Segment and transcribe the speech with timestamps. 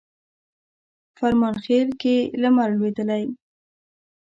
[1.17, 3.23] فرمانخیل کښي لمر لوېدلی